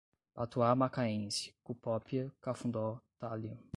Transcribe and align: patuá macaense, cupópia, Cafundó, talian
patuá 0.33 0.73
macaense, 0.73 1.53
cupópia, 1.63 2.31
Cafundó, 2.41 2.99
talian 3.19 3.59